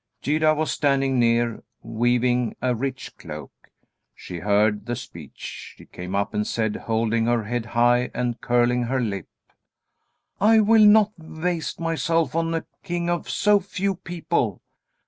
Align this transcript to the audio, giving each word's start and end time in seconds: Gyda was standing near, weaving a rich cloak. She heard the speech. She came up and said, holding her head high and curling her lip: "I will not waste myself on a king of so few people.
Gyda 0.23 0.55
was 0.55 0.71
standing 0.71 1.19
near, 1.19 1.61
weaving 1.83 2.55
a 2.59 2.73
rich 2.73 3.15
cloak. 3.19 3.51
She 4.15 4.39
heard 4.39 4.87
the 4.87 4.95
speech. 4.95 5.75
She 5.77 5.85
came 5.85 6.15
up 6.15 6.33
and 6.33 6.47
said, 6.47 6.75
holding 6.75 7.27
her 7.27 7.43
head 7.43 7.67
high 7.67 8.09
and 8.11 8.41
curling 8.41 8.81
her 8.85 8.99
lip: 8.99 9.27
"I 10.39 10.59
will 10.59 10.87
not 10.87 11.11
waste 11.19 11.79
myself 11.79 12.33
on 12.33 12.51
a 12.55 12.65
king 12.81 13.11
of 13.11 13.29
so 13.29 13.59
few 13.59 13.93
people. 13.93 14.63